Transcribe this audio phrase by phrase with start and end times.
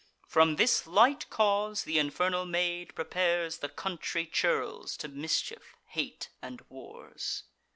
[0.27, 6.59] From this light cause th' infernal maid prepares The country churls to mischief, hate, and
[6.69, 7.43] wars.